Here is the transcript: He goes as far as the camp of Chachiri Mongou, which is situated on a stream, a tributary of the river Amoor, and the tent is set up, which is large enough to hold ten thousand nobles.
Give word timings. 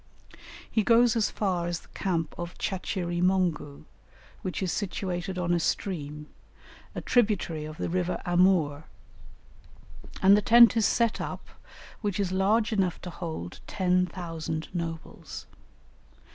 He 0.67 0.81
goes 0.81 1.15
as 1.15 1.29
far 1.29 1.67
as 1.67 1.81
the 1.81 1.87
camp 1.89 2.33
of 2.35 2.57
Chachiri 2.57 3.21
Mongou, 3.21 3.83
which 4.41 4.63
is 4.63 4.71
situated 4.71 5.37
on 5.37 5.53
a 5.53 5.59
stream, 5.59 6.25
a 6.95 7.01
tributary 7.01 7.65
of 7.65 7.77
the 7.77 7.87
river 7.87 8.19
Amoor, 8.25 8.85
and 10.19 10.35
the 10.35 10.41
tent 10.41 10.75
is 10.75 10.87
set 10.87 11.21
up, 11.21 11.45
which 12.01 12.19
is 12.19 12.31
large 12.31 12.73
enough 12.73 12.99
to 13.01 13.11
hold 13.11 13.59
ten 13.67 14.07
thousand 14.07 14.69
nobles. 14.73 15.45